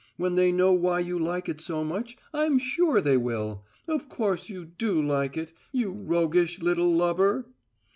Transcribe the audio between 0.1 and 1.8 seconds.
When they know why you like it